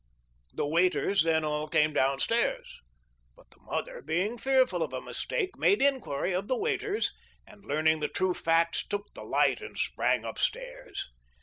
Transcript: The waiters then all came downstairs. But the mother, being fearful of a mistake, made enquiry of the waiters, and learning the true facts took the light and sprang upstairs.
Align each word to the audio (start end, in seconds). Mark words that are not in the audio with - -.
The 0.55 0.65
waiters 0.65 1.21
then 1.21 1.45
all 1.45 1.67
came 1.67 1.93
downstairs. 1.93 2.79
But 3.35 3.51
the 3.51 3.59
mother, 3.59 4.01
being 4.01 4.39
fearful 4.39 4.81
of 4.81 4.93
a 4.93 4.99
mistake, 4.99 5.55
made 5.59 5.79
enquiry 5.79 6.33
of 6.33 6.47
the 6.47 6.57
waiters, 6.57 7.13
and 7.45 7.63
learning 7.63 7.99
the 7.99 8.07
true 8.07 8.33
facts 8.33 8.83
took 8.83 9.13
the 9.13 9.21
light 9.23 9.61
and 9.61 9.77
sprang 9.77 10.25
upstairs. 10.25 11.11